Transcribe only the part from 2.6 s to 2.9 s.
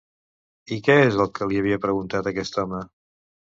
home?